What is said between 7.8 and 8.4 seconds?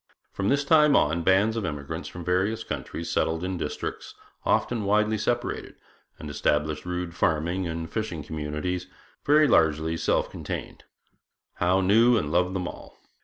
fishing